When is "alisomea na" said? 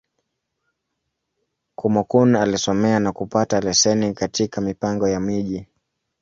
2.35-3.11